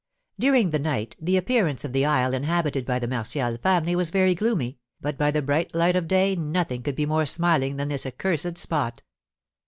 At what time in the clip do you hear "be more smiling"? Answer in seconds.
6.95-7.75